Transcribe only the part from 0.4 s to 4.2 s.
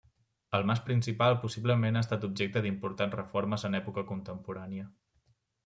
El mas principal possiblement ha estat objecte d'importants reformes en època